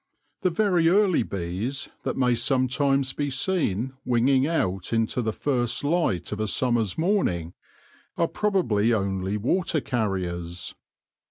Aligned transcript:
The 0.41 0.49
very 0.49 0.89
early 0.89 1.21
bees 1.21 1.89
that 2.01 2.17
may 2.17 2.33
sometimes 2.33 3.13
be 3.13 3.29
seen 3.29 3.93
winging 4.03 4.47
out 4.47 4.91
into 4.93 5.21
the 5.21 5.31
first 5.31 5.83
light 5.83 6.31
of 6.31 6.39
a 6.39 6.47
summer's 6.47 6.97
morning, 6.97 7.53
are 8.17 8.27
probably 8.27 8.93
only 8.95 9.37
water 9.37 9.79
carriers. 9.79 10.73